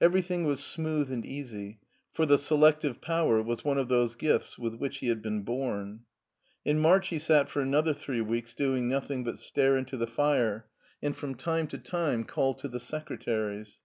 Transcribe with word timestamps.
Everything 0.00 0.44
was 0.46 0.64
smooth 0.64 1.12
and 1.12 1.26
easy, 1.26 1.78
for 2.14 2.24
the 2.24 2.38
selective 2.38 3.02
power 3.02 3.42
was 3.42 3.66
one 3.66 3.76
of 3.76 3.88
those 3.88 4.14
gifts 4.14 4.58
with 4.58 4.76
which 4.76 5.00
he 5.00 5.08
had 5.08 5.20
been 5.20 5.42
born. 5.42 6.04
In 6.64 6.78
March 6.78 7.08
he 7.08 7.18
sat 7.18 7.50
for 7.50 7.60
another 7.60 7.92
three 7.92 8.22
weeks 8.22 8.54
doing 8.54 8.88
noth 8.88 9.10
ing 9.10 9.24
but 9.24 9.38
stare 9.38 9.76
into 9.76 9.98
the 9.98 10.06
fire, 10.06 10.64
and 11.02 11.14
from 11.14 11.34
time 11.34 11.66
to 11.66 11.76
time 11.76 12.24
call 12.24 12.54
to 12.54 12.66
the 12.68 12.80
secretaries. 12.80 13.80